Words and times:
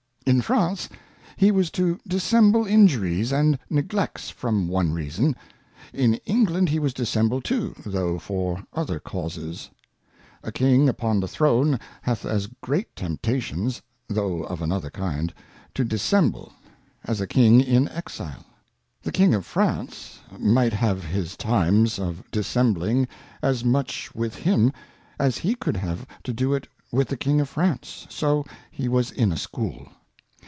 In 0.27 0.41
France, 0.41 0.87
he 1.35 1.51
was 1.51 1.69
to 1.71 1.99
dissemble 2.07 2.65
Injuries 2.65 3.33
and 3.33 3.57
Neglects, 3.69 4.29
from 4.29 4.69
one 4.69 4.93
reason; 4.93 5.35
in 5.93 6.13
England 6.25 6.69
he 6.69 6.79
was 6.79 6.93
to 6.93 7.01
dissemble 7.01 7.41
too, 7.41 7.73
though 7.85 8.17
for 8.19 8.63
other 8.71 8.97
Causes; 8.99 9.71
A 10.41 10.51
King 10.51 10.87
upon 10.87 11.19
the 11.19 11.27
Throne 11.27 11.77
hath 12.03 12.23
as 12.23 12.47
great 12.61 12.95
Tempta 12.95 13.41
tions 13.41 13.81
(though 14.07 14.43
of 14.43 14.61
another 14.61 14.89
kind) 14.91 15.33
to 15.73 15.83
dissemble, 15.83 16.53
as 17.03 17.19
a 17.19 17.27
King 17.27 17.59
in 17.59 17.89
Exile. 17.89 18.45
The 19.01 19.11
King 19.11 19.33
of 19.33 19.45
France 19.45 20.19
might 20.39 20.71
have 20.71 21.03
his 21.03 21.35
Times 21.35 21.97
of 21.99 22.23
Dissembling 22.31 23.05
as 23.41 23.65
much 23.65 24.13
with 24.15 24.35
him, 24.35 24.71
as 25.19 25.39
he 25.39 25.55
could 25.55 25.75
have 25.75 26.05
to 26.23 26.31
do 26.31 26.53
it 26.53 26.67
with 26.91 27.09
the 27.09 27.17
King 27.17 27.41
of 27.41 27.49
France: 27.49 28.05
So 28.09 28.45
he 28.69 28.87
was 28.87 29.11
in 29.11 29.33
a 29.33 29.37
School. 29.37 29.89